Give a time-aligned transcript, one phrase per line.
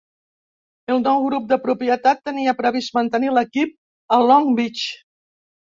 [0.93, 3.79] El nou grup de propietat tenia previst mantenir l'equip
[4.19, 4.89] a Long Beach.